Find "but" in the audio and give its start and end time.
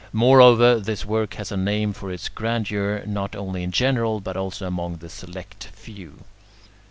4.19-4.35